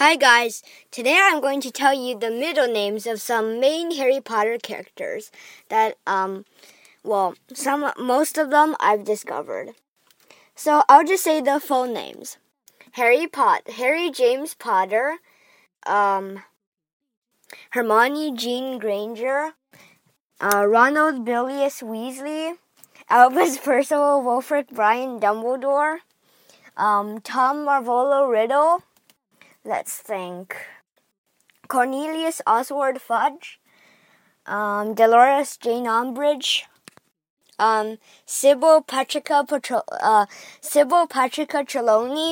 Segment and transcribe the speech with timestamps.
[0.00, 4.18] Hi guys, today I'm going to tell you the middle names of some main Harry
[4.18, 5.30] Potter characters
[5.68, 6.46] that um
[7.04, 9.74] well, some most of them I've discovered.
[10.54, 12.38] So I'll just say the full names.
[12.92, 15.18] Harry Pot Harry James Potter,
[15.84, 16.44] um
[17.72, 19.52] Hermione Jean Granger,
[20.40, 22.56] uh, Ronald Bilius Weasley,
[23.10, 25.98] Albus Percival Wulfric Brian Dumbledore,
[26.78, 28.82] um, Tom Marvolo Riddle,
[29.64, 30.56] let's think.
[31.68, 33.60] Cornelius Oswald Fudge,
[34.46, 36.64] um, Dolores Jane Umbridge,
[37.58, 40.26] um, Sybil Patricia Patro- uh,
[40.60, 42.28] Sybil Patricia Trelawney,